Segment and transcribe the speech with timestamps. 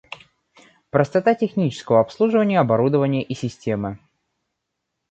[0.89, 3.99] Простота технического обслуживания оборудования и системы